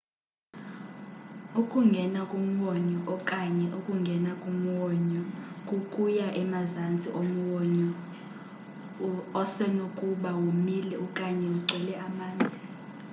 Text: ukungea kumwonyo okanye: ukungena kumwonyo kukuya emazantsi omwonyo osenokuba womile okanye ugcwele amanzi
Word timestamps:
ukungea 1.61 2.21
kumwonyo 2.31 2.99
okanye: 3.15 3.65
ukungena 3.79 4.31
kumwonyo 4.41 5.21
kukuya 5.67 6.27
emazantsi 6.41 7.07
omwonyo 7.21 7.89
osenokuba 9.41 10.29
womile 10.41 10.95
okanye 11.05 11.45
ugcwele 11.55 11.93
amanzi 12.07 12.57